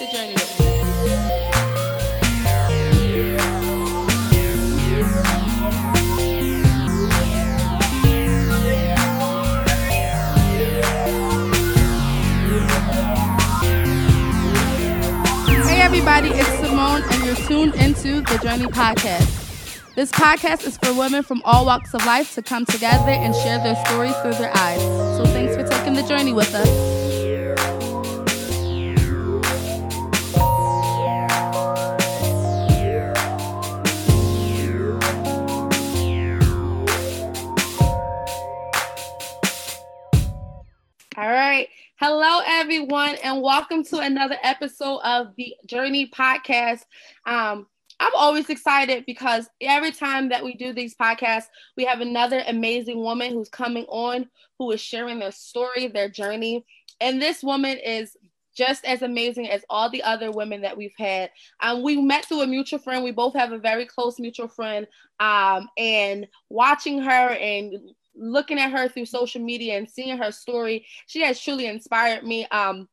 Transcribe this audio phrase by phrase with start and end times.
[0.00, 0.66] the journey with me.
[15.68, 19.36] Hey everybody, it's Simone, and you're tuned into the Journey Podcast.
[19.96, 23.58] This podcast is for women from all walks of life to come together and share
[23.58, 24.80] their stories through their eyes.
[25.18, 26.99] So thanks for taking the journey with us.
[42.80, 46.80] Everyone, and welcome to another episode of the Journey Podcast.
[47.26, 47.66] Um,
[48.00, 53.02] I'm always excited because every time that we do these podcasts, we have another amazing
[53.02, 56.64] woman who's coming on who is sharing their story, their journey.
[57.02, 58.16] And this woman is
[58.56, 61.30] just as amazing as all the other women that we've had.
[61.60, 63.04] Um, we met through a mutual friend.
[63.04, 64.86] We both have a very close mutual friend.
[65.18, 67.74] Um, and watching her and
[68.20, 72.46] looking at her through social media and seeing her story, she has truly inspired me.
[72.46, 72.88] Um,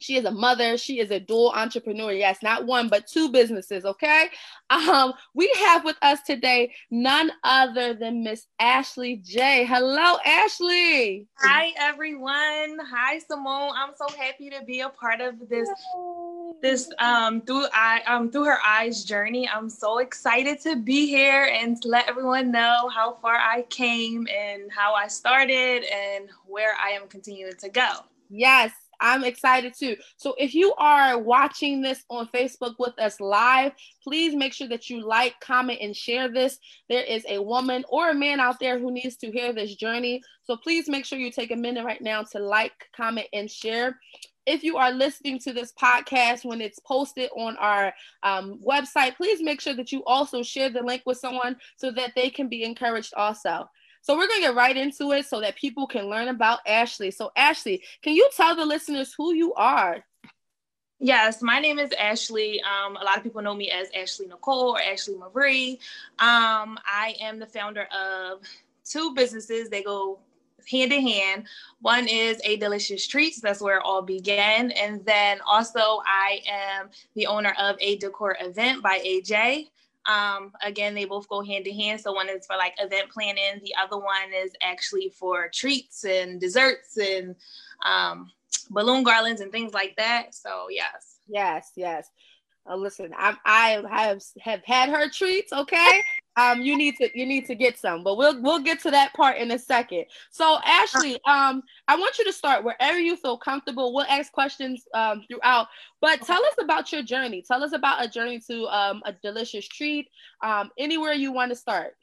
[0.00, 0.76] she is a mother.
[0.76, 2.12] She is a dual entrepreneur.
[2.12, 3.84] Yes, not one, but two businesses.
[3.84, 4.30] Okay.
[4.70, 9.64] Um, we have with us today none other than Miss Ashley J.
[9.64, 11.26] Hello, Ashley.
[11.38, 12.78] Hi everyone.
[12.90, 13.72] Hi Simone.
[13.76, 15.68] I'm so happy to be a part of this
[16.62, 19.48] this um through I um through her eyes journey.
[19.48, 24.26] I'm so excited to be here and to let everyone know how far I came
[24.28, 27.88] and how I started and where I am continuing to go.
[28.30, 29.96] Yes, I'm excited too.
[30.16, 33.72] So if you are watching this on Facebook with us live,
[34.04, 36.58] please make sure that you like, comment, and share this.
[36.88, 40.22] There is a woman or a man out there who needs to hear this journey.
[40.44, 43.98] So please make sure you take a minute right now to like, comment, and share.
[44.46, 47.92] If you are listening to this podcast when it's posted on our
[48.22, 52.12] um, website, please make sure that you also share the link with someone so that
[52.16, 53.68] they can be encouraged also.
[54.02, 57.10] So we're going to get right into it so that people can learn about Ashley.
[57.10, 60.04] So Ashley, can you tell the listeners who you are?
[60.98, 62.60] Yes, my name is Ashley.
[62.62, 65.80] Um, a lot of people know me as Ashley Nicole or Ashley Marie.
[66.18, 68.42] Um, I am the founder of
[68.84, 69.70] two businesses.
[69.70, 70.18] They go
[70.70, 71.46] hand in hand.
[71.80, 73.40] One is A Delicious Treats.
[73.40, 74.72] That's where it all began.
[74.72, 79.68] And then also I am the owner of A Decor Event by AJ.
[80.06, 82.00] Um, again, they both go hand in hand.
[82.00, 83.60] So one is for like event planning.
[83.62, 87.36] The other one is actually for treats and desserts and
[87.84, 88.30] um,
[88.70, 90.34] balloon garlands and things like that.
[90.34, 91.18] So yes.
[91.28, 92.10] Yes, yes.
[92.68, 95.52] Uh, listen, I, I have have had her treats.
[95.52, 96.02] Okay,
[96.40, 99.12] um, you need to you need to get some, but we'll we'll get to that
[99.14, 100.04] part in a second.
[100.30, 103.94] So Ashley, um, I want you to start wherever you feel comfortable.
[103.94, 105.68] We'll ask questions um throughout,
[106.00, 107.42] but tell us about your journey.
[107.46, 110.08] Tell us about a journey to um a delicious treat.
[110.42, 111.94] Um, anywhere you want to start.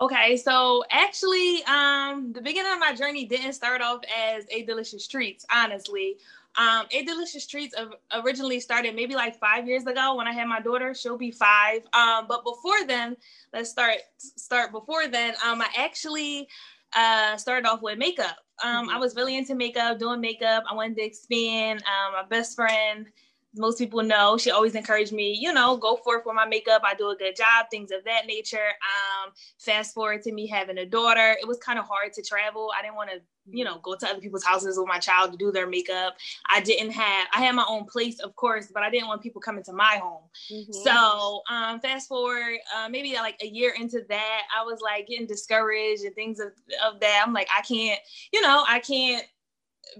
[0.00, 4.00] Okay, so actually, um, the beginning of my journey didn't start off
[4.32, 5.46] as a delicious treats.
[5.54, 6.16] Honestly,
[6.56, 7.74] um, a delicious treats
[8.12, 10.94] originally started maybe like five years ago when I had my daughter.
[10.94, 11.82] She'll be five.
[11.94, 13.16] Um, but before then,
[13.52, 15.34] let's start start before then.
[15.44, 16.48] Um, I actually
[16.94, 18.36] uh started off with makeup.
[18.62, 20.64] Um, I was really into makeup, doing makeup.
[20.70, 21.82] I wanted to expand.
[21.82, 23.06] Um, my best friend
[23.54, 26.94] most people know she always encouraged me you know go forth for my makeup i
[26.94, 28.70] do a good job things of that nature.
[28.82, 32.70] Um fast forward to me having a daughter it was kind of hard to travel.
[32.76, 33.20] I didn't want to
[33.50, 36.14] you know go to other people's houses with my child to do their makeup.
[36.48, 39.40] I didn't have i had my own place of course but i didn't want people
[39.40, 40.22] coming to my home.
[40.50, 40.72] Mm-hmm.
[40.72, 45.26] so um fast forward uh, maybe like a year into that i was like getting
[45.26, 46.52] discouraged and things of,
[46.84, 47.22] of that.
[47.26, 48.00] I'm like i can't
[48.32, 49.24] you know i can't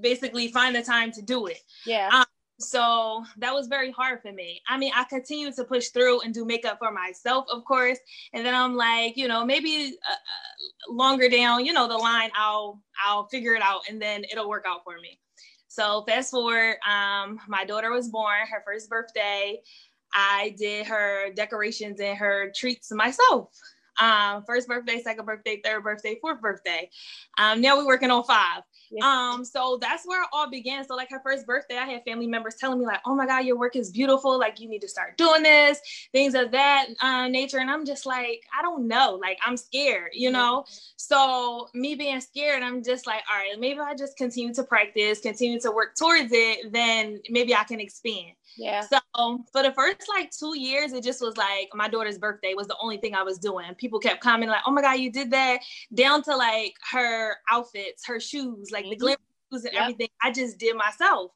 [0.00, 1.58] basically find the time to do it.
[1.86, 2.08] Yeah.
[2.12, 2.24] um,
[2.58, 4.60] so that was very hard for me.
[4.68, 7.98] I mean, I continued to push through and do makeup for myself, of course.
[8.32, 12.30] And then I'm like, you know, maybe uh, uh, longer down, you know, the line,
[12.34, 15.18] I'll I'll figure it out, and then it'll work out for me.
[15.68, 19.60] So fast forward, um, my daughter was born, her first birthday.
[20.14, 23.48] I did her decorations and her treats myself.
[24.00, 26.90] Um, first birthday, second birthday, third birthday, fourth birthday.
[27.38, 28.62] Um, now we're working on five.
[28.92, 29.30] Yeah.
[29.32, 30.84] Um, so that's where it all began.
[30.86, 33.44] So like her first birthday, I had family members telling me like, "Oh my God,
[33.46, 34.38] your work is beautiful.
[34.38, 35.80] Like you need to start doing this,
[36.12, 39.18] things of that uh, nature." And I'm just like, I don't know.
[39.20, 40.64] Like I'm scared, you know.
[40.96, 45.20] So me being scared, I'm just like, all right, maybe I just continue to practice,
[45.20, 46.72] continue to work towards it.
[46.72, 48.32] Then maybe I can expand.
[48.56, 48.82] Yeah.
[48.82, 48.98] So
[49.52, 52.76] for the first like two years, it just was like my daughter's birthday was the
[52.80, 53.74] only thing I was doing.
[53.76, 55.60] People kept commenting like, "Oh my god, you did that!"
[55.94, 59.20] Down to like her outfits, her shoes, like the glitter
[59.52, 59.82] shoes and Yep.
[59.82, 60.08] everything.
[60.22, 61.32] I just did myself.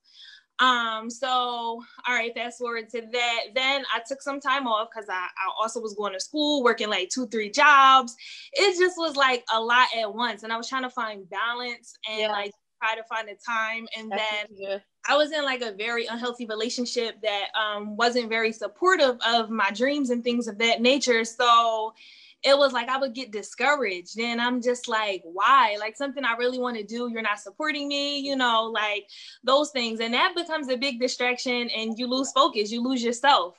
[0.59, 3.41] Um, so all right, fast forward to that.
[3.55, 6.89] Then I took some time off because I, I also was going to school, working
[6.89, 8.17] like two, three jobs.
[8.55, 10.43] It just was like a lot at once.
[10.43, 12.33] And I was trying to find balance and yeah.
[12.33, 12.53] like
[12.83, 13.87] try to find the time.
[13.99, 18.53] And That's then I was in like a very unhealthy relationship that um wasn't very
[18.53, 21.25] supportive of my dreams and things of that nature.
[21.25, 21.94] So
[22.43, 24.19] it was like I would get discouraged.
[24.20, 25.76] And I'm just like, why?
[25.81, 29.08] Like something I really want to do, you're not supporting me, you know, like
[29.43, 30.00] those things.
[30.00, 33.58] And that becomes a big distraction and you lose focus, you lose yourself.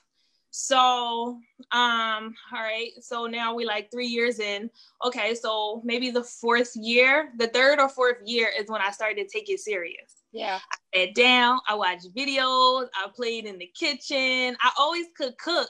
[0.51, 1.39] So,
[1.71, 2.91] um, all right.
[3.01, 4.69] So now we like three years in.
[5.05, 9.27] Okay, so maybe the fourth year, the third or fourth year is when I started
[9.27, 10.16] to take it serious.
[10.31, 10.59] Yeah.
[10.94, 14.56] I sat down, I watched videos, I played in the kitchen.
[14.62, 15.69] I always could cook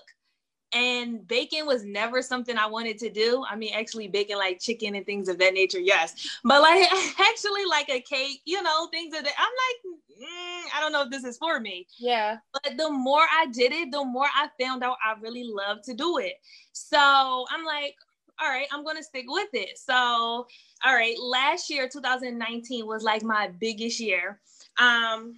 [0.73, 3.43] and baking was never something I wanted to do.
[3.49, 6.37] I mean, actually baking like chicken and things of that nature, yes.
[6.43, 6.87] But like
[7.19, 9.33] actually like a cake, you know, things of that.
[9.37, 11.87] I'm like, mm, I don't know if this is for me.
[11.97, 12.37] Yeah.
[12.51, 15.93] But the more I did it, the more I found out I really love to
[15.93, 16.33] do it.
[16.73, 17.95] So I'm like,
[18.41, 19.77] all right, I'm gonna stick with it.
[19.77, 20.47] So, all
[20.85, 24.39] right, last year, 2019 was like my biggest year.
[24.79, 25.33] Um,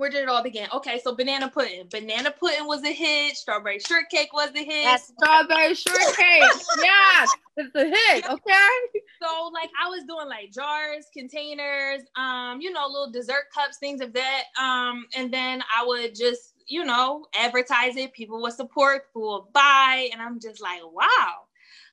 [0.00, 0.66] where did it all begin?
[0.72, 1.86] Okay, so banana pudding.
[1.90, 3.36] Banana pudding was a hit.
[3.36, 4.84] Strawberry shortcake was a hit.
[4.84, 6.42] That's strawberry shortcake.
[6.82, 7.26] yeah,
[7.58, 8.30] it's a hit.
[8.30, 8.68] Okay.
[9.22, 14.00] So like I was doing like jars, containers, um, you know, little dessert cups, things
[14.00, 14.44] of that.
[14.58, 18.14] Um, and then I would just, you know, advertise it.
[18.14, 21.34] People would support, people would buy, and I'm just like, wow,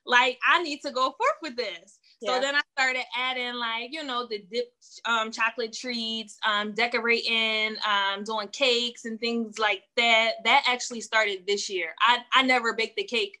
[0.08, 1.98] like I need to go forth with this.
[2.20, 2.34] Yeah.
[2.34, 4.72] So then I started adding like, you know, the dip
[5.04, 10.32] um, chocolate treats, um, decorating, um, doing cakes and things like that.
[10.44, 11.90] That actually started this year.
[12.00, 13.38] I, I never baked the cake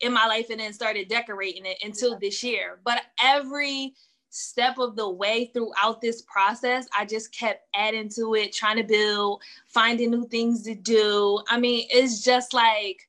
[0.00, 2.18] in my life and then started decorating it until yeah.
[2.20, 2.78] this year.
[2.84, 3.94] But every
[4.30, 8.84] step of the way throughout this process, I just kept adding to it, trying to
[8.84, 11.42] build, finding new things to do.
[11.48, 13.08] I mean, it's just like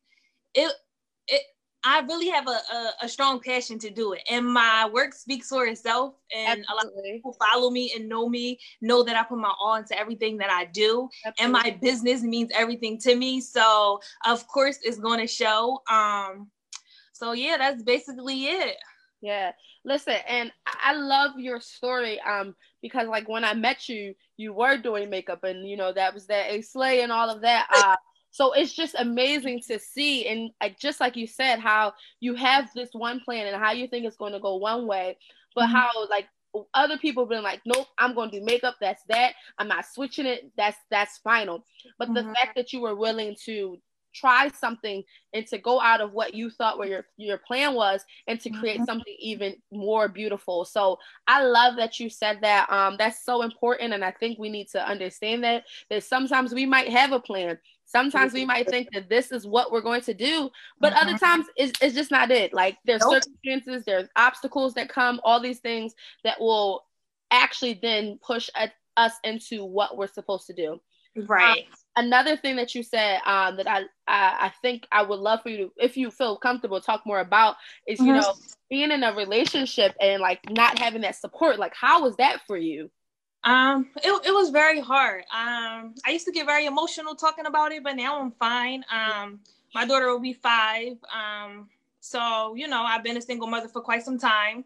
[0.54, 0.72] it
[1.28, 1.42] it
[1.86, 4.22] I really have a, a, a, strong passion to do it.
[4.30, 6.16] And my work speaks for itself.
[6.34, 6.66] And Absolutely.
[6.72, 9.76] a lot of people follow me and know me, know that I put my all
[9.76, 11.10] into everything that I do.
[11.26, 11.44] Absolutely.
[11.44, 13.42] And my business means everything to me.
[13.42, 15.82] So of course it's gonna show.
[15.90, 16.50] Um
[17.12, 18.78] so yeah, that's basically it.
[19.22, 19.52] Yeah.
[19.86, 22.20] Listen, and I love your story.
[22.22, 26.14] Um, because like when I met you, you were doing makeup and you know that
[26.14, 27.68] was that a slay and all of that.
[27.74, 27.96] Uh
[28.34, 32.68] so it's just amazing to see, and uh, just like you said, how you have
[32.74, 35.20] this one plan and how you think it's going to go one way,
[35.54, 35.76] but mm-hmm.
[35.76, 36.28] how like
[36.74, 38.78] other people been like, nope, I'm going to do makeup.
[38.82, 39.34] That's that.
[39.60, 40.52] I'm not switching it.
[40.58, 41.64] That's that's final.
[42.00, 42.28] But mm-hmm.
[42.28, 43.78] the fact that you were willing to
[44.14, 48.04] try something and to go out of what you thought where your your plan was
[48.28, 48.86] and to create mm-hmm.
[48.86, 50.66] something even more beautiful.
[50.66, 52.72] So I love that you said that.
[52.72, 56.66] Um, that's so important, and I think we need to understand that that sometimes we
[56.66, 60.16] might have a plan, Sometimes we might think that this is what we're going to
[60.16, 60.50] do,
[60.80, 61.08] but mm-hmm.
[61.08, 62.52] other times it's, it's just not it.
[62.54, 63.24] Like there's nope.
[63.24, 65.94] circumstances, there's obstacles that come, all these things
[66.24, 66.86] that will
[67.30, 68.50] actually then push
[68.98, 70.80] us into what we're supposed to do.
[71.16, 71.66] Right.
[71.66, 75.42] Um, another thing that you said um, that I, I, I think I would love
[75.42, 77.56] for you to, if you feel comfortable, talk more about
[77.88, 78.08] is mm-hmm.
[78.08, 78.34] you know
[78.70, 81.60] being in a relationship and like not having that support.
[81.60, 82.90] Like, how was that for you?
[83.44, 85.24] Um, it, it was very hard.
[85.24, 88.84] Um, I used to get very emotional talking about it, but now I'm fine.
[88.92, 89.40] Um,
[89.76, 90.94] my daughter will be five.
[91.14, 91.70] Um,
[92.00, 94.66] so you know, I've been a single mother for quite some time.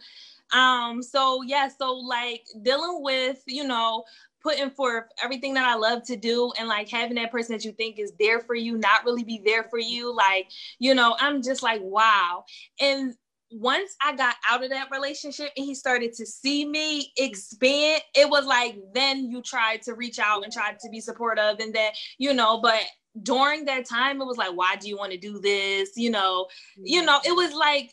[0.53, 4.05] Um, so yeah, so like dealing with, you know,
[4.41, 7.71] putting forth everything that I love to do and like having that person that you
[7.71, 10.15] think is there for you, not really be there for you.
[10.15, 12.45] Like, you know, I'm just like, wow.
[12.79, 13.13] And
[13.51, 18.29] once I got out of that relationship and he started to see me expand, it
[18.29, 21.93] was like then you tried to reach out and tried to be supportive and that,
[22.17, 22.81] you know, but
[23.23, 25.91] during that time it was like, why do you want to do this?
[25.95, 27.91] You know, you know, it was like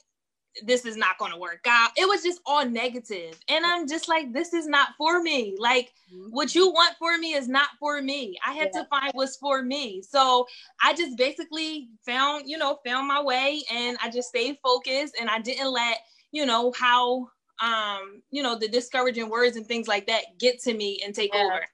[0.63, 1.91] this is not going to work out.
[1.97, 3.39] It was just all negative.
[3.49, 5.57] And I'm just like, this is not for me.
[5.59, 6.31] Like, mm-hmm.
[6.31, 8.37] what you want for me is not for me.
[8.47, 8.83] I had yeah.
[8.83, 10.03] to find what's for me.
[10.03, 10.47] So
[10.83, 15.29] I just basically found, you know, found my way and I just stayed focused and
[15.29, 15.99] I didn't let,
[16.31, 17.29] you know, how,
[17.61, 21.35] um, you know, the discouraging words and things like that get to me and take
[21.35, 21.45] yeah.
[21.45, 21.67] over.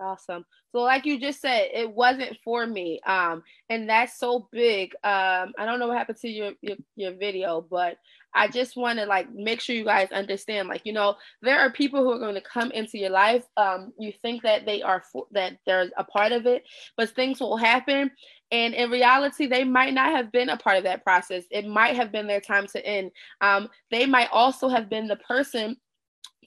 [0.00, 0.44] Awesome.
[0.72, 3.00] So like you just said, it wasn't for me.
[3.06, 4.92] Um, and that's so big.
[5.02, 7.98] Um, I don't know what happened to your your, your video, but
[8.34, 10.68] I just want to like make sure you guys understand.
[10.68, 13.44] Like, you know, there are people who are going to come into your life.
[13.56, 16.64] Um, you think that they are for, that they're a part of it,
[16.96, 18.10] but things will happen.
[18.52, 21.44] And in reality, they might not have been a part of that process.
[21.50, 23.10] It might have been their time to end.
[23.40, 25.76] Um, they might also have been the person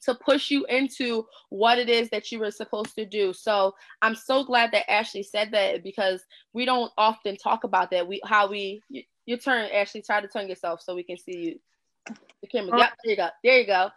[0.04, 3.32] to push you into what it is that you were supposed to do.
[3.32, 8.06] So I'm so glad that Ashley said that because we don't often talk about that.
[8.06, 10.02] We how we you, your turn, Ashley.
[10.02, 11.60] Try to turn yourself so we can see you.
[12.40, 12.78] The camera.
[12.78, 13.28] Yep, there you go.
[13.42, 13.90] There you go.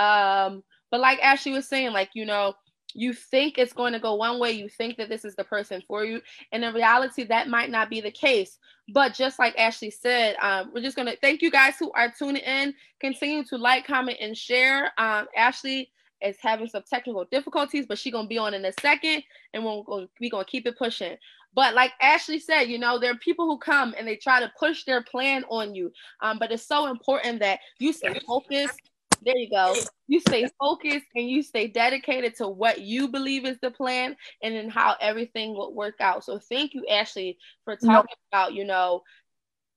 [0.00, 2.54] Um, but like Ashley was saying, like you know,
[2.94, 5.82] you think it's going to go one way you think that this is the person
[5.86, 6.20] for you
[6.52, 8.58] and in reality that might not be the case.
[8.88, 12.12] But just like ashley said um, we're just going to thank you guys who are
[12.16, 12.74] tuning in.
[13.00, 14.92] Continue to like comment and share.
[14.96, 15.90] Um, ashley
[16.22, 19.22] is having some technical difficulties but she's going to be on in a second
[19.52, 21.16] and we're going we to keep it pushing.
[21.52, 24.52] But like ashley said you know there are people who come and they try to
[24.58, 25.92] push their plan on you.
[26.20, 28.80] Um, but it's so important that you stay focused
[29.24, 29.74] there you go.
[30.06, 34.54] You stay focused and you stay dedicated to what you believe is the plan and
[34.54, 36.24] then how everything will work out.
[36.24, 38.06] So thank you, Ashley, for talking nope.
[38.32, 39.02] about, you know,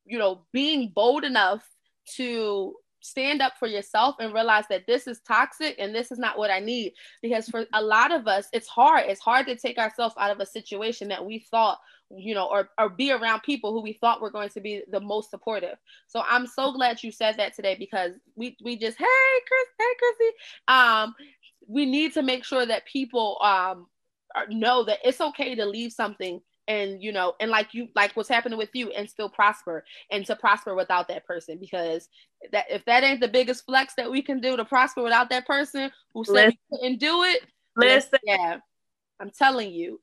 [0.06, 1.68] you know, being bold enough
[2.16, 6.38] to stand up for yourself and realize that this is toxic and this is not
[6.38, 6.94] what I need.
[7.22, 9.06] Because for a lot of us, it's hard.
[9.08, 12.70] It's hard to take ourselves out of a situation that we thought you know, or,
[12.78, 15.78] or be around people who we thought were going to be the most supportive.
[16.08, 19.06] So I'm so glad you said that today because we we just hey
[19.48, 20.32] Chris, hey Chrissy.
[20.68, 21.16] Um,
[21.68, 23.88] we need to make sure that people um
[24.50, 28.30] know that it's okay to leave something and you know and like you like what's
[28.30, 32.10] happening with you and still prosper and to prosper without that person because
[32.52, 35.46] that if that ain't the biggest flex that we can do to prosper without that
[35.46, 37.44] person who said listen, we couldn't do it
[37.76, 38.58] listen yeah
[39.20, 40.00] i'm telling you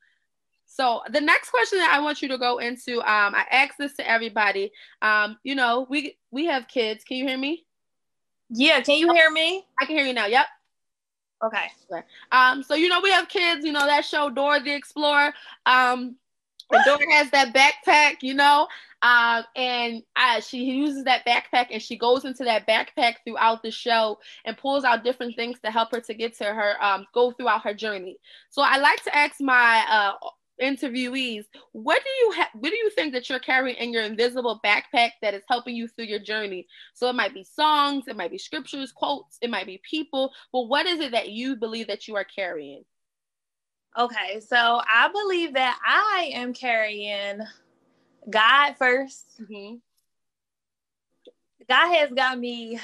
[0.66, 3.94] so the next question that I want you to go into, um, I asked this
[3.94, 4.72] to everybody.
[5.02, 7.04] Um, you know, we we have kids.
[7.04, 7.64] Can you hear me?
[8.50, 9.64] Yeah, can you hear me?
[9.80, 10.26] I can hear you now.
[10.26, 10.46] Yep.
[11.44, 11.66] Okay.
[11.92, 12.06] okay.
[12.32, 13.64] Um, so you know we have kids.
[13.64, 15.32] You know that show Dora the Explorer.
[15.64, 16.16] Um,
[16.70, 18.22] and Dora has that backpack.
[18.22, 18.68] You know,
[19.04, 23.70] um, and uh, she uses that backpack and she goes into that backpack throughout the
[23.70, 27.30] show and pulls out different things to help her to get to her um, go
[27.30, 28.16] throughout her journey.
[28.48, 30.12] So I like to ask my uh,
[30.62, 32.48] interviewees, what do you have?
[32.54, 35.86] What do you think that you're carrying in your invisible backpack that is helping you
[35.86, 36.66] through your journey?
[36.94, 40.32] So it might be songs, it might be scriptures, quotes, it might be people.
[40.50, 42.84] But what is it that you believe that you are carrying?
[43.96, 47.40] Okay, so I believe that I am carrying
[48.28, 49.76] God 1st mm-hmm.
[51.68, 52.78] God has got me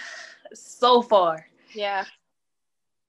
[0.55, 1.47] so far.
[1.75, 2.05] Yeah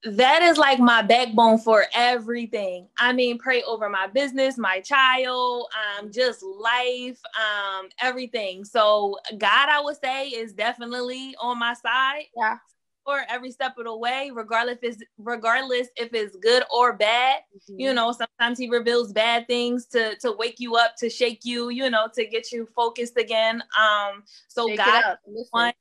[0.04, 2.88] that is like my backbone for everything.
[2.98, 5.68] I mean, pray over my business, my child,
[5.98, 8.64] um, just life, um, everything.
[8.64, 12.24] So God, I would say, is definitely on my side.
[12.36, 12.56] Yeah.
[13.04, 17.40] For every step of the way, regardless if it's regardless if it's good or bad.
[17.56, 17.80] Mm-hmm.
[17.80, 21.70] You know, sometimes he reveals bad things to to wake you up, to shake you,
[21.70, 23.62] you know, to get you focused again.
[23.78, 25.72] Um, so shake God, listen.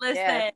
[0.00, 0.16] listen.
[0.16, 0.50] Yeah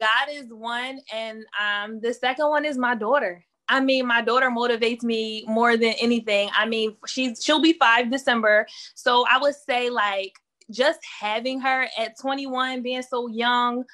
[0.00, 3.44] God is one, and um, the second one is my daughter.
[3.68, 6.50] I mean, my daughter motivates me more than anything.
[6.54, 10.32] I mean, she's she'll be five December, so I would say like
[10.70, 13.84] just having her at 21, being so young,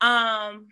[0.00, 0.66] um,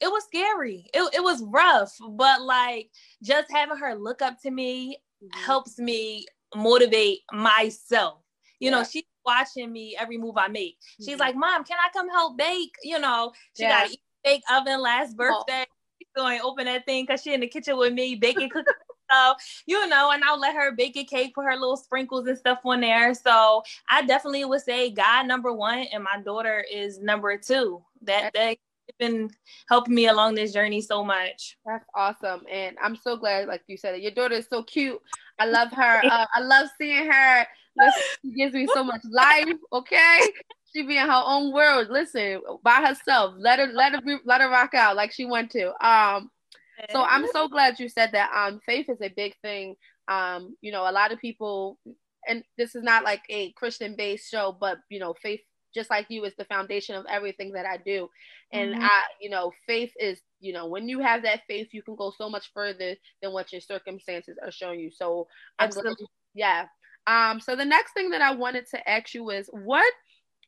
[0.00, 0.86] it was scary.
[0.94, 2.90] It, it was rough, but like
[3.22, 5.40] just having her look up to me mm-hmm.
[5.44, 8.18] helps me motivate myself.
[8.58, 8.78] You yeah.
[8.78, 10.76] know, she's watching me every move I make.
[10.98, 11.20] She's mm-hmm.
[11.20, 12.74] like, Mom, can I come help bake?
[12.82, 13.86] You know, she yeah.
[13.86, 15.64] got a bake oven last birthday.
[15.68, 15.74] Oh.
[15.98, 18.74] She's going to open that thing because she in the kitchen with me baking cookies.
[19.10, 22.38] stuff, you know, and I'll let her bake a cake, put her little sprinkles and
[22.38, 23.14] stuff on there.
[23.14, 27.82] So I definitely would say God number one, and my daughter is number two.
[28.02, 28.58] That that
[29.00, 29.30] been
[29.68, 31.56] helping me along this journey so much.
[31.66, 35.00] That's awesome, and I'm so glad, like you said, your daughter is so cute.
[35.40, 36.02] I love her.
[36.04, 37.46] Uh, I love seeing her
[38.22, 39.56] she gives me so much life.
[39.72, 40.20] Okay,
[40.72, 41.88] she be in her own world.
[41.90, 43.34] Listen, by herself.
[43.38, 45.72] Let her let her let her rock out like she want to.
[45.86, 46.30] Um,
[46.90, 48.30] so I'm so glad you said that.
[48.34, 49.76] Um, faith is a big thing.
[50.08, 51.78] Um, you know, a lot of people,
[52.26, 55.40] and this is not like a Christian based show, but you know, faith
[55.74, 58.08] just like you is the foundation of everything that I do.
[58.52, 58.82] And mm-hmm.
[58.82, 62.12] I, you know, faith is, you know, when you have that faith, you can go
[62.16, 64.90] so much further than what your circumstances are showing you.
[64.90, 66.06] So, Absolutely.
[66.34, 66.66] yeah,
[67.06, 69.92] um, so the next thing that I wanted to ask you is what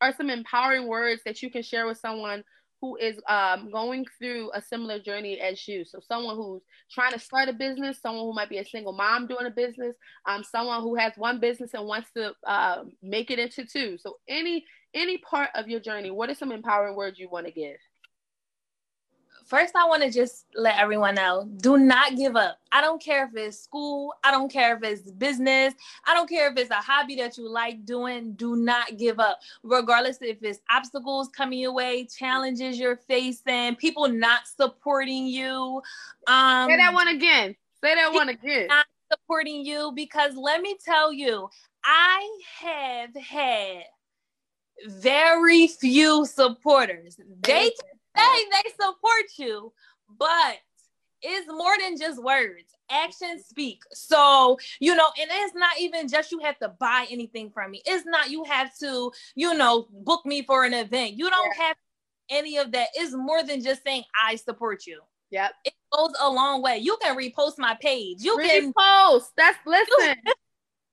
[0.01, 2.45] are some empowering words that you can share with someone
[2.83, 5.85] who is um, going through a similar journey as you.
[5.85, 9.29] So someone who's trying to start a business, someone who might be a single mom
[9.29, 9.95] doing a business,
[10.27, 13.97] um, someone who has one business and wants to uh, make it into two.
[13.99, 17.53] So any any part of your journey, what are some empowering words you want to
[17.53, 17.77] give?
[19.47, 22.59] First I want to just let everyone know do not give up.
[22.71, 25.75] I don't care if it's school, I don't care if it's business,
[26.07, 28.33] I don't care if it's a hobby that you like doing.
[28.35, 34.09] Do not give up, regardless if it's obstacles coming your way, challenges you're facing, people
[34.09, 35.83] not supporting you.
[36.27, 37.57] Um, Say that one again.
[37.83, 38.69] Say that one again.
[38.69, 41.49] Not supporting you because let me tell you,
[41.85, 42.29] I
[42.61, 43.85] have had
[44.87, 47.17] very few supporters.
[47.43, 47.73] They
[48.17, 49.73] say they support you,
[50.19, 50.57] but
[51.23, 52.75] it's more than just words.
[52.91, 53.83] Actions speak.
[53.93, 57.83] So, you know, and it's not even just you have to buy anything from me.
[57.87, 61.15] It's not you have to, you know, book me for an event.
[61.15, 61.65] You don't yeah.
[61.69, 61.77] have
[62.29, 62.89] any of that.
[62.95, 65.01] It's more than just saying I support you.
[65.31, 65.53] Yep.
[65.65, 66.79] It goes a long way.
[66.79, 68.19] You can repost my page.
[68.21, 68.49] You repost.
[68.49, 69.31] can post.
[69.37, 70.17] That's listen.
[70.27, 70.33] You,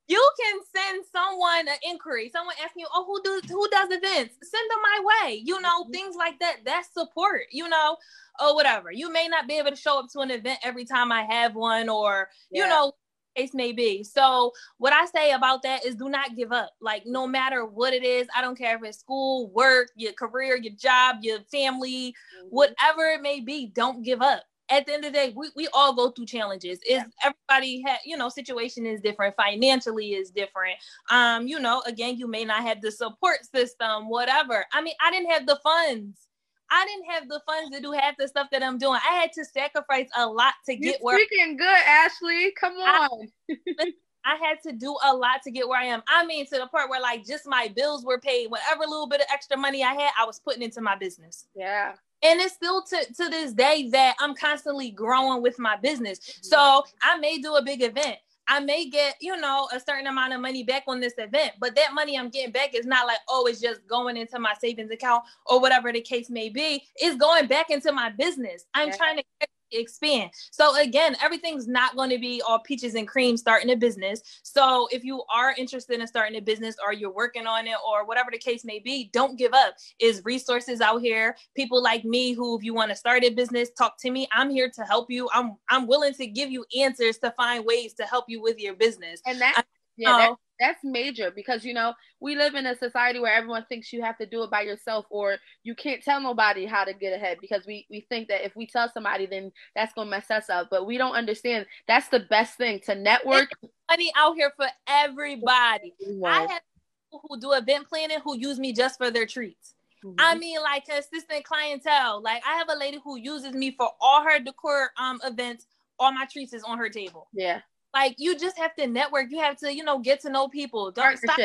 [0.10, 4.36] you can send someone an inquiry, someone asking you, oh, who do who does events?
[4.44, 5.42] Send them my way.
[5.46, 5.92] You know, mm-hmm.
[5.92, 6.58] things like that.
[6.66, 7.96] That's support, you know,
[8.40, 8.92] or whatever.
[8.92, 11.56] You may not be able to show up to an event every time I have
[11.56, 12.64] one, or yeah.
[12.64, 12.94] you know,
[13.36, 14.04] case may be.
[14.04, 16.72] So what I say about that is do not give up.
[16.82, 20.58] Like no matter what it is, I don't care if it's school, work, your career,
[20.58, 22.48] your job, your family, mm-hmm.
[22.50, 25.68] whatever it may be, don't give up at the end of the day, we, we
[25.74, 26.80] all go through challenges.
[26.80, 27.04] Is yeah.
[27.24, 30.78] everybody had, you know, situation is different, financially is different.
[31.10, 34.66] Um, you know, again, you may not have the support system, whatever.
[34.74, 36.28] I mean, I didn't have the funds.
[36.72, 39.00] I didn't have the funds to do half the stuff that I'm doing.
[39.10, 42.54] I had to sacrifice a lot to get You're where speaking good, Ashley.
[42.60, 43.28] Come on.
[43.80, 43.92] I,
[44.24, 46.04] I had to do a lot to get where I am.
[46.08, 49.22] I mean, to the part where like just my bills were paid, whatever little bit
[49.22, 51.48] of extra money I had, I was putting into my business.
[51.56, 56.20] Yeah and it's still to, to this day that i'm constantly growing with my business
[56.20, 56.44] mm-hmm.
[56.44, 60.34] so i may do a big event i may get you know a certain amount
[60.34, 63.20] of money back on this event but that money i'm getting back is not like
[63.30, 67.18] oh it's just going into my savings account or whatever the case may be it's
[67.18, 68.96] going back into my business i'm yeah.
[68.98, 69.24] trying to
[69.72, 70.32] expand.
[70.52, 74.22] So again, everything's not going to be all peaches and cream starting a business.
[74.44, 78.06] So if you are interested in starting a business or you're working on it or
[78.06, 79.76] whatever the case may be, don't give up.
[80.00, 83.70] Is resources out here, people like me who if you want to start a business,
[83.78, 84.28] talk to me.
[84.32, 85.30] I'm here to help you.
[85.34, 88.76] I'm I'm willing to give you answers to find ways to help you with your
[88.76, 89.22] business.
[89.26, 89.66] And that
[89.98, 94.02] yeah, that's major because you know we live in a society where everyone thinks you
[94.02, 97.38] have to do it by yourself or you can't tell nobody how to get ahead
[97.42, 100.68] because we we think that if we tell somebody then that's gonna mess us up
[100.70, 103.50] but we don't understand that's the best thing to network
[103.90, 105.94] money out here for everybody
[106.26, 106.62] i have
[107.06, 110.16] people who do event planning who use me just for their treats mm-hmm.
[110.18, 112.22] I mean, like consistent clientele.
[112.22, 115.66] Like I have a lady who uses me for all her decor um events.
[116.00, 117.28] All my treats is on her table.
[117.34, 117.60] Yeah.
[117.94, 119.28] Like you just have to network.
[119.32, 120.92] You have to, you know, get to know people.
[120.92, 121.40] Don't stop.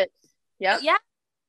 [0.58, 0.78] Yeah.
[0.82, 0.96] Yeah.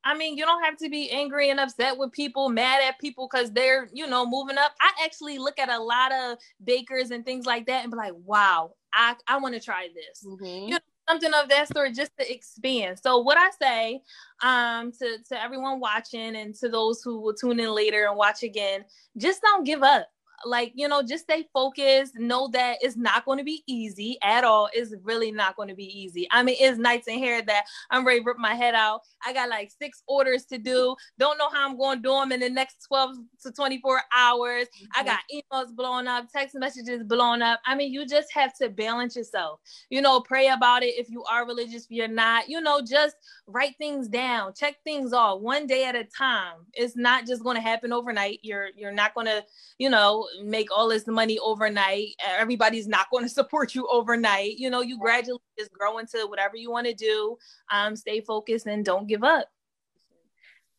[0.04, 3.28] I mean, you don't have to be angry and upset with people, mad at people
[3.30, 4.74] because they're, you know, moving up.
[4.80, 8.14] I actually look at a lot of bakers and things like that and be like,
[8.24, 10.24] wow, I, I want to try this.
[10.24, 10.46] Mm-hmm.
[10.46, 10.80] You know,
[11.10, 13.00] something of that sort just to expand.
[13.02, 14.02] So what I say
[14.44, 18.44] um to, to everyone watching and to those who will tune in later and watch
[18.44, 18.86] again,
[19.18, 20.08] just don't give up
[20.46, 24.44] like you know just stay focused know that it's not going to be easy at
[24.44, 24.70] all.
[24.74, 26.28] It's really not going to be easy.
[26.32, 29.02] I mean it's nights in here that i'm ready to rip my head out.
[29.26, 30.96] I got like six orders to do.
[31.20, 34.66] Don't know how i'm going to do them in the next 12 to 24 hours.
[34.66, 34.86] Mm-hmm.
[35.00, 37.60] i got emails blowing up text messages blowing up.
[37.66, 39.60] I mean you just have to balance yourself.
[39.90, 42.50] You know pray about it if you are religious if you're not.
[42.50, 43.16] You know just
[43.48, 44.54] write things down.
[44.54, 46.56] Check things off one day at a time.
[46.74, 48.40] It's not just going to happen overnight.
[48.42, 49.44] You're you're not going to
[49.78, 52.10] you know make all this money overnight.
[52.28, 54.58] Everybody's not going to support you overnight.
[54.58, 57.38] You know, you gradually just grow into whatever you want to do.
[57.72, 59.48] Um, stay focused and don't give up.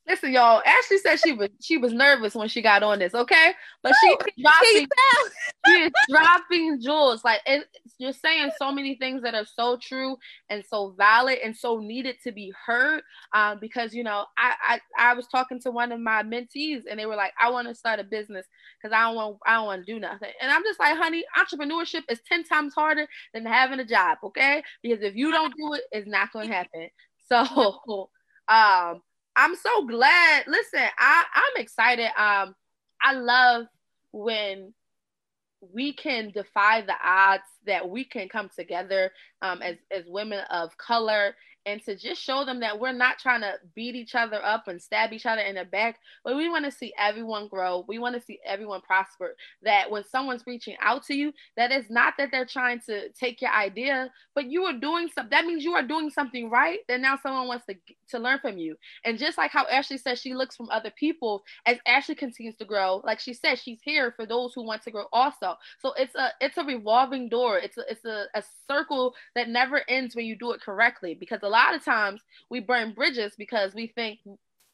[0.08, 0.62] Listen, y'all.
[0.64, 3.52] Ashley said she was she was nervous when she got on this, okay?
[3.82, 4.86] But she dropping
[5.66, 7.24] she is dropping jewels.
[7.24, 7.66] Like it,
[7.98, 10.16] you're saying so many things that are so true
[10.48, 13.02] and so valid and so needed to be heard.
[13.32, 17.00] Um, because you know, I, I I was talking to one of my mentees and
[17.00, 18.46] they were like, I want to start a business
[18.80, 20.30] because I don't want I don't want to do nothing.
[20.40, 24.62] And I'm just like, honey, entrepreneurship is ten times harder than having a job, okay?
[24.84, 26.88] Because if you don't do it, it's not going to happen.
[27.28, 28.08] So,
[28.48, 29.02] um
[29.36, 30.44] I'm so glad.
[30.46, 32.06] Listen, I I'm excited.
[32.18, 32.54] Um,
[33.02, 33.66] I love
[34.12, 34.72] when
[35.60, 40.76] we can defy the odds that we can come together um, as as women of
[40.78, 41.34] color
[41.66, 44.80] and to just show them that we're not trying to beat each other up and
[44.80, 47.84] stab each other in the back, but we want to see everyone grow.
[47.88, 49.36] We want to see everyone prosper.
[49.62, 53.42] That when someone's reaching out to you, that is not that they're trying to take
[53.42, 55.30] your idea, but you are doing something.
[55.30, 56.78] That means you are doing something right.
[56.88, 57.74] Then now someone wants to
[58.10, 58.76] to learn from you.
[59.04, 62.64] And just like how Ashley says she looks from other people, as Ashley continues to
[62.64, 65.56] grow, like she said, she's here for those who want to grow also.
[65.80, 67.58] So it's a it's a revolving door.
[67.58, 71.14] It's a it's a, a circle that never ends when you do it correctly.
[71.18, 74.20] Because a lot of times we burn bridges because we think,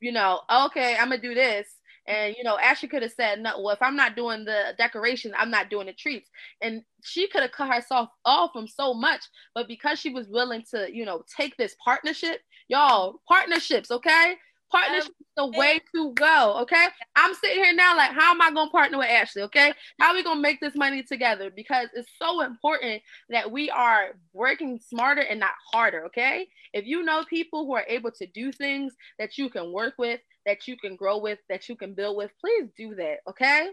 [0.01, 1.69] you know, okay, I'm gonna do this
[2.07, 5.33] and you know, Ashley could have said, "No, well, if I'm not doing the decoration,
[5.37, 6.29] I'm not doing the treats."
[6.61, 10.65] And she could have cut herself off from so much, but because she was willing
[10.71, 14.37] to, you know, take this partnership, y'all, partnerships, okay?
[14.73, 16.87] Partnership um, is the way to go, okay?
[17.15, 19.43] I'm sitting here now, like, how am I gonna partner with Ashley?
[19.43, 21.51] Okay, how are we gonna make this money together?
[21.55, 26.49] Because it's so important that we are working smarter and not harder, okay?
[26.73, 30.21] If you know people who are able to do things that you can work with,
[30.47, 33.69] that you can grow with, that you can build with, please do that, okay?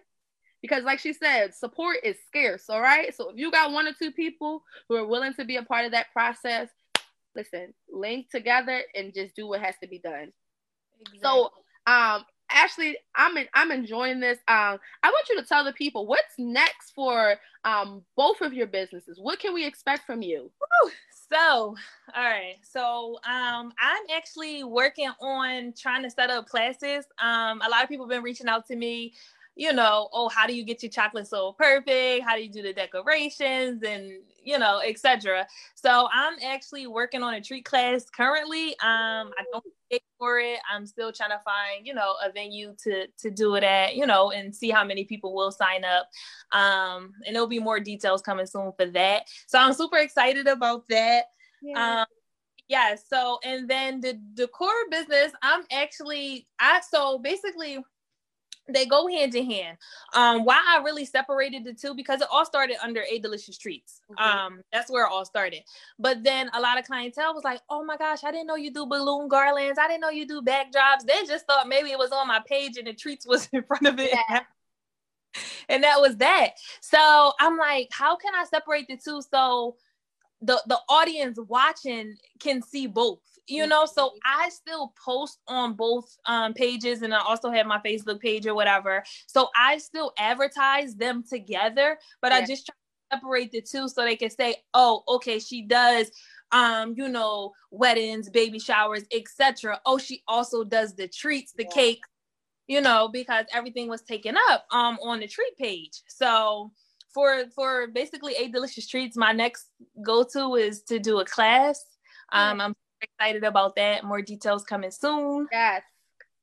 [0.61, 3.15] Because, like she said, support is scarce, all right?
[3.15, 5.85] So, if you got one or two people who are willing to be a part
[5.85, 6.67] of that process,
[7.35, 10.33] listen, link together and just do what has to be done.
[10.99, 11.19] Exactly.
[11.21, 11.51] So,
[11.87, 14.39] um, Ashley, I'm in, I'm enjoying this.
[14.47, 17.35] Um, I want you to tell the people what's next for
[17.65, 19.19] um both of your businesses.
[19.19, 20.51] What can we expect from you?
[20.83, 20.91] Woo.
[21.31, 21.75] So,
[22.15, 22.55] all right.
[22.63, 27.05] So, um, I'm actually working on trying to set up classes.
[27.21, 29.13] Um, a lot of people have been reaching out to me,
[29.59, 32.23] you know, oh, how do you get your chocolate so perfect?
[32.25, 35.45] How do you do the decorations and you know, etc.
[35.75, 38.69] So, I'm actually working on a treat class currently.
[38.79, 40.59] Um, I don't pay for it.
[40.73, 44.07] I'm still trying to find, you know, a venue to to do it at, you
[44.07, 46.07] know, and see how many people will sign up.
[46.57, 49.23] Um, and there'll be more details coming soon for that.
[49.47, 51.25] So I'm super excited about that.
[51.61, 51.99] Yeah.
[51.99, 52.07] Um,
[52.69, 52.95] yeah.
[52.95, 57.79] So and then the decor business, I'm actually I so basically
[58.73, 59.77] they go hand in hand.
[60.13, 64.01] Um, why I really separated the two because it all started under A Delicious Treats.
[64.11, 64.23] Mm-hmm.
[64.23, 65.61] Um, that's where it all started.
[65.97, 68.71] But then a lot of clientele was like, "Oh my gosh, I didn't know you
[68.71, 69.79] do balloon garlands.
[69.79, 72.77] I didn't know you do backdrops." They just thought maybe it was on my page
[72.77, 74.11] and the treats was in front of it.
[74.11, 74.41] Yeah.
[75.69, 76.51] and that was that.
[76.81, 79.75] So I'm like, how can I separate the two so
[80.41, 83.19] the the audience watching can see both?
[83.49, 87.79] You know so i still post on both um, pages and i also have my
[87.85, 89.03] facebook page or whatever.
[89.27, 92.39] So i still advertise them together but yeah.
[92.39, 96.11] i just try to separate the two so they can say oh okay she does
[96.51, 101.69] um you know weddings baby showers etc oh she also does the treats the yeah.
[101.73, 102.01] cake
[102.69, 106.01] you know because everything was taken up um on the treat page.
[106.07, 106.71] So
[107.13, 109.69] for for basically a delicious treats my next
[110.05, 111.83] go-to is to do a class.
[112.31, 114.03] Um, I'm excited about that.
[114.03, 115.47] More details coming soon.
[115.51, 115.83] Yes.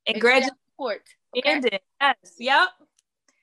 [0.07, 1.03] And graduate support.
[1.37, 1.81] Okay?
[2.01, 2.17] yes.
[2.39, 2.69] Yep.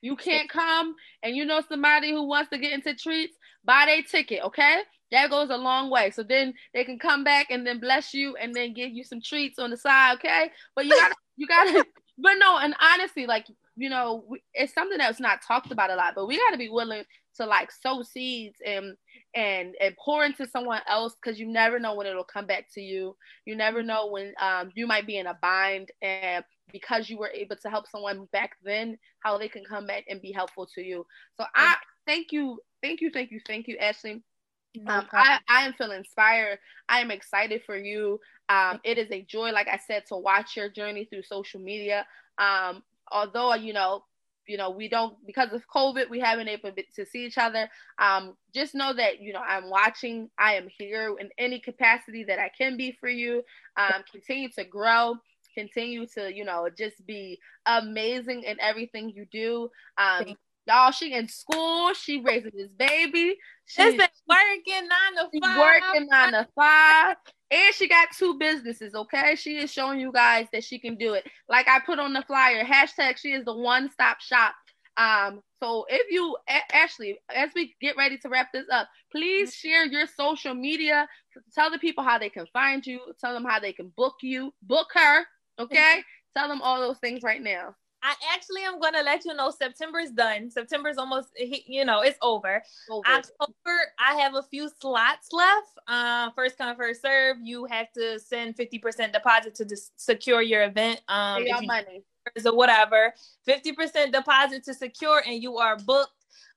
[0.00, 4.02] You can't come and you know somebody who wants to get into treats, buy their
[4.02, 4.80] ticket, okay?
[5.10, 6.10] That goes a long way.
[6.10, 9.22] So then they can come back and then bless you and then give you some
[9.22, 10.50] treats on the side, okay?
[10.76, 11.86] But you gotta, you gotta,
[12.18, 13.46] but no, and honestly, like,
[13.76, 17.04] you know, it's something that's not talked about a lot, but we gotta be willing
[17.36, 18.96] to like sow seeds and
[19.34, 22.80] and and pour into someone else because you never know when it'll come back to
[22.80, 23.16] you.
[23.44, 27.30] You never know when um, you might be in a bind, and because you were
[27.34, 30.82] able to help someone back then, how they can come back and be helpful to
[30.82, 31.06] you.
[31.36, 34.22] So I thank you, thank you, thank you, thank you, Ashley.
[34.86, 36.58] um, I, I am feeling inspired.
[36.88, 38.20] I am excited for you.
[38.48, 42.06] Um, it is a joy, like I said, to watch your journey through social media.
[42.38, 44.04] Um, although you know
[44.46, 47.68] you know we don't because of covid we haven't able to see each other.
[47.98, 52.38] Um just know that you know i'm watching i am here in any capacity that
[52.38, 53.42] i can be for you.
[53.76, 55.16] Um continue to grow
[55.56, 59.70] continue to you know just be amazing in everything you do.
[59.98, 63.36] Um y'all she in school she raising this baby.
[63.66, 67.16] She's working nine to five working nine to five
[67.54, 69.36] and she got two businesses, okay?
[69.36, 71.24] She is showing you guys that she can do it.
[71.48, 74.54] Like I put on the flyer, hashtag she is the one-stop shop.
[74.96, 76.36] Um, so if you
[76.72, 81.08] Ashley, as we get ready to wrap this up, please share your social media.
[81.54, 84.52] Tell the people how they can find you, tell them how they can book you,
[84.62, 85.24] book her,
[85.58, 86.02] okay?
[86.36, 87.74] tell them all those things right now.
[88.04, 90.50] I actually am gonna let you know September is done.
[90.50, 92.62] September is almost, you know, it's over.
[92.90, 93.08] over.
[93.08, 95.78] October, I have a few slots left.
[95.88, 97.38] Uh, first come, first serve.
[97.42, 101.00] You have to send fifty percent deposit to dis- secure your event.
[101.08, 102.04] Um, your money
[102.44, 103.14] or whatever.
[103.46, 106.12] Fifty percent deposit to secure, and you are booked.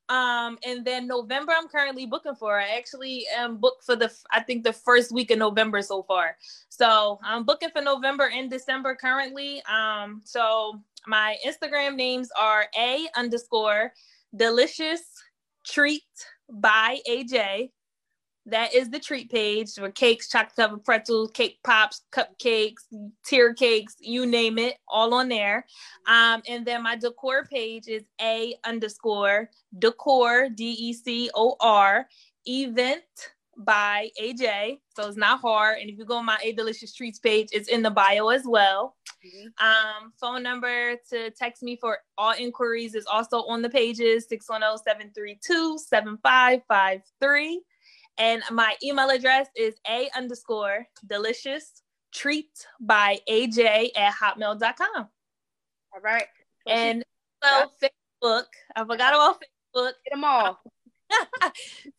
[0.10, 2.60] Um, and then November, I'm currently booking for.
[2.60, 6.38] I actually am booked for the, I think the first week of November so far.
[6.70, 9.62] So I'm booking for November and December currently.
[9.64, 13.94] Um, so my Instagram names are a underscore
[14.36, 15.02] delicious
[15.66, 16.04] treat
[16.50, 17.70] by AJ.
[18.46, 22.84] that is the treat page for cakes, chocolate covered pretzels, cake pops, cupcakes,
[23.26, 25.66] tier cakes, you name it, all on there.
[26.08, 32.08] Um, and then my decor page is a underscore decor d e c o r
[32.46, 33.04] event
[33.58, 34.80] by AJ.
[34.96, 35.80] So it's not hard.
[35.80, 38.44] And if you go on my A Delicious Treats page, it's in the bio as
[38.46, 38.96] well.
[39.28, 39.66] Mm-hmm.
[39.66, 44.78] Um, phone number to text me for all inquiries is also on the pages 610
[44.84, 47.62] 732 7553.
[48.20, 55.08] And my email address is a underscore delicious treat by aj at hotmail.com.
[55.94, 56.26] All right.
[56.68, 57.04] and
[57.44, 59.44] so Facebook, I forgot about
[59.76, 59.94] Facebook.
[60.04, 60.60] Get them all.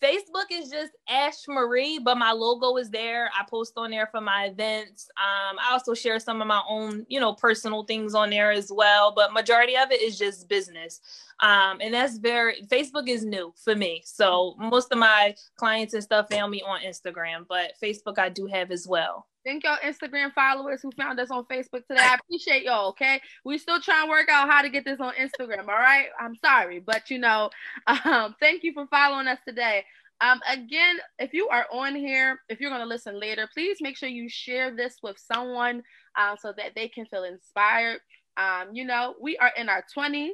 [0.02, 3.30] Facebook is just Ash Marie, but my logo is there.
[3.38, 5.08] I post on there for my events.
[5.16, 8.70] Um, I also share some of my own, you know, personal things on there as
[8.72, 9.12] well.
[9.14, 11.00] But majority of it is just business.
[11.40, 14.02] Um, and that's very Facebook is new for me.
[14.04, 18.46] So most of my clients and stuff found me on Instagram, but Facebook I do
[18.46, 19.26] have as well.
[19.44, 22.02] Thank y'all Instagram followers who found us on Facebook today.
[22.02, 22.88] I appreciate y'all.
[22.90, 25.68] Okay, we still trying to work out how to get this on Instagram.
[25.68, 27.50] All right, I'm sorry, but you know,
[27.86, 29.84] um, thank you for following us today.
[30.20, 33.96] Um, again, if you are on here, if you're going to listen later, please make
[33.96, 35.84] sure you share this with someone
[36.16, 38.00] uh, so that they can feel inspired.
[38.36, 40.30] Um, you know, we are in our 20s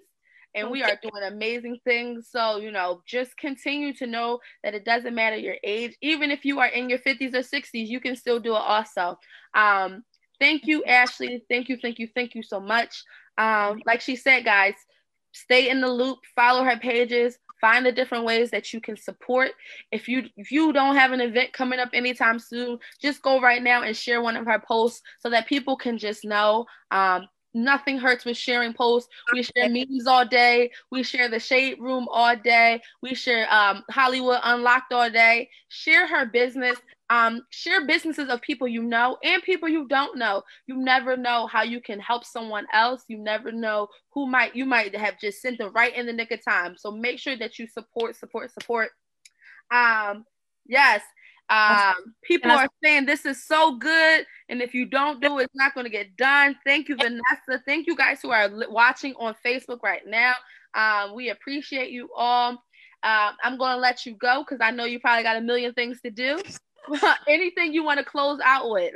[0.55, 2.29] and we are doing amazing things.
[2.31, 5.97] So, you know, just continue to know that it doesn't matter your age.
[6.01, 9.19] Even if you are in your 50s or 60s, you can still do it also.
[9.55, 10.05] Um,
[10.41, 11.45] thank you, Ashley.
[11.51, 13.03] Thank you, thank you, thank you so much.
[13.37, 14.75] Um, like she said, guys,
[15.33, 19.51] stay in the loop, follow her pages, find the different ways that you can support.
[19.91, 23.63] If you if you don't have an event coming up anytime soon, just go right
[23.63, 27.99] now and share one of her posts so that people can just know um, nothing
[27.99, 29.09] hurts with sharing posts.
[29.33, 30.71] We share memes all day.
[30.91, 32.81] We share the shade room all day.
[33.03, 35.49] We share um, Hollywood Unlocked all day.
[35.69, 36.79] Share her business.
[37.11, 40.43] Um, share businesses of people you know and people you don't know.
[40.67, 43.05] You never know how you can help someone else.
[43.09, 46.33] You never know who might you might have just sent them right in the nick
[46.33, 46.77] of time.
[46.77, 48.91] So make sure that you support, support, support.
[49.71, 50.25] Um,
[50.67, 51.03] yes,
[51.51, 55.55] um, people are saying this is so good, and if you don't do it, it's
[55.55, 56.57] not going to get done.
[56.65, 57.63] Thank you, Vanessa.
[57.67, 60.35] Thank you guys who are watching on Facebook right now.
[60.75, 62.51] Um, we appreciate you all.
[62.51, 65.75] Um, I'm going to let you go because I know you probably got a million
[65.75, 66.41] things to do.
[67.29, 68.95] Anything you want to close out with?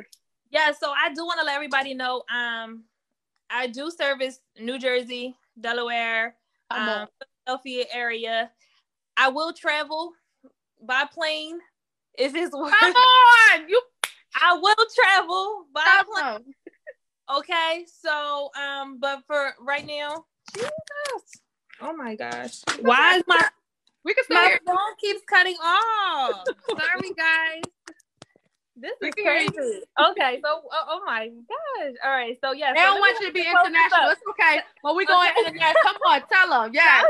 [0.51, 2.23] Yeah, so I do want to let everybody know.
[2.35, 2.85] Um,
[3.51, 6.37] I do service New Jersey, Delaware,
[6.71, 7.07] um,
[7.47, 8.51] Philadelphia area.
[9.17, 10.13] I will travel
[10.83, 11.59] by plane
[12.19, 13.81] if it's worth Come on, you
[14.35, 16.55] I will travel by plane.
[17.39, 20.71] Okay, so um, but for right now, Jesus.
[21.81, 22.63] Oh my gosh.
[22.81, 23.49] Why is my
[24.05, 26.45] we can my phone keeps cutting off.
[26.71, 27.63] Sorry guys.
[28.81, 29.83] This is crazy.
[30.11, 31.95] Okay, so oh, oh, my gosh.
[32.05, 32.73] All right, so yeah.
[32.73, 34.11] They so don't want you to be international.
[34.11, 34.61] It's okay.
[34.83, 35.75] But we going international.
[35.83, 36.73] Come on, tell them.
[36.79, 37.03] Yeah.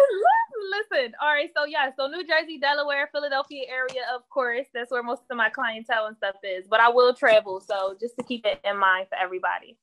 [0.70, 1.12] Listen.
[1.22, 4.66] All right, so yeah, so New Jersey, Delaware, Philadelphia area, of course.
[4.74, 6.66] That's where most of my clientele and stuff is.
[6.68, 9.76] But I will travel, so just to keep it in mind for everybody.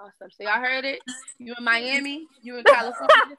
[0.00, 0.30] Awesome.
[0.30, 1.00] So y'all heard it.
[1.38, 3.36] You in Miami, you in California.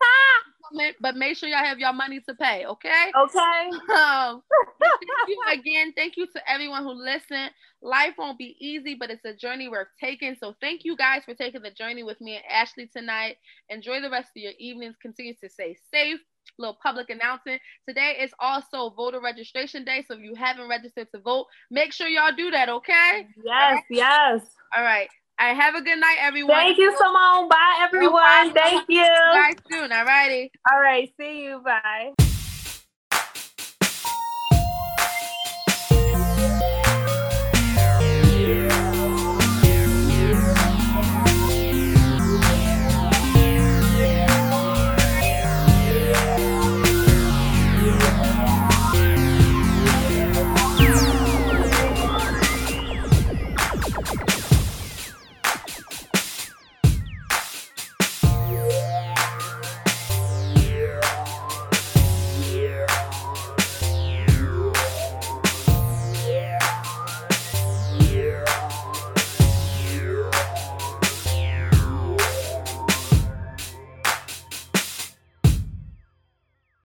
[1.02, 3.12] but make sure y'all have your money to pay, okay?
[3.18, 3.70] Okay.
[3.92, 4.42] Um,
[4.80, 5.94] thank you again.
[5.96, 7.52] Thank you to everyone who listened.
[7.82, 10.36] Life won't be easy, but it's a journey worth taking.
[10.40, 13.38] So thank you guys for taking the journey with me and Ashley tonight.
[13.70, 14.96] Enjoy the rest of your evenings.
[15.02, 16.20] Continue to stay safe.
[16.58, 17.62] Little public announcement.
[17.88, 20.04] Today is also voter registration day.
[20.08, 23.28] So if you haven't registered to vote, make sure y'all do that, okay?
[23.44, 23.84] Yes, right?
[23.90, 24.42] yes.
[24.76, 25.10] All right.
[25.42, 26.56] All right, have a good night, everyone.
[26.56, 27.50] Thank you, Simone.
[27.50, 28.54] Bye, everyone.
[28.54, 29.02] Thank you.
[29.02, 29.92] Bye soon.
[29.92, 30.52] All righty.
[30.72, 31.12] All right.
[31.20, 31.64] See you.
[31.66, 32.14] Bye.